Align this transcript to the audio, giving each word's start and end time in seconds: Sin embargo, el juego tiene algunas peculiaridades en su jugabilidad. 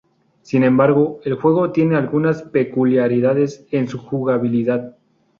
Sin 0.41 0.63
embargo, 0.63 1.19
el 1.25 1.35
juego 1.35 1.71
tiene 1.71 1.95
algunas 1.95 2.41
peculiaridades 2.41 3.67
en 3.69 3.87
su 3.87 3.99
jugabilidad. 3.99 4.97